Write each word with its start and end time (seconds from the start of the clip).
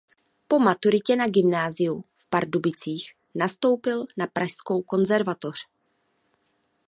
Po 0.47 0.59
maturitě 0.59 1.15
na 1.15 1.27
gymnáziu 1.27 2.03
v 2.15 2.29
Pardubicích 2.29 3.13
nastoupil 3.35 4.05
na 4.17 4.27
Pražskou 4.27 4.81
konzervatoř. 4.81 5.55